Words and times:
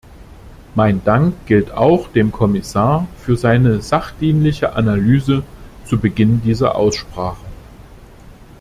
Mein 0.73 1.03
Dank 1.03 1.35
gilt 1.45 1.69
auch 1.73 2.07
dem 2.07 2.31
Kommissar 2.31 3.07
für 3.19 3.37
seine 3.37 3.83
sachdienliche 3.83 4.73
Analyse 4.73 5.43
zu 5.85 5.99
Beginn 5.99 6.41
dieser 6.41 6.73
Aussprache. 6.75 7.45